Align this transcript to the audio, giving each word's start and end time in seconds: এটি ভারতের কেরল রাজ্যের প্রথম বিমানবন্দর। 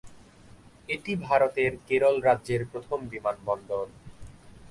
এটি 0.89 1.11
ভারতের 1.17 1.71
কেরল 1.87 2.15
রাজ্যের 2.21 2.61
প্রথম 2.71 2.99
বিমানবন্দর। 3.07 3.85